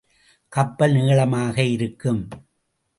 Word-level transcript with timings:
கப்பல் 0.53 0.91
நீளமாக 0.91 1.63
இருக்கும். 1.63 2.21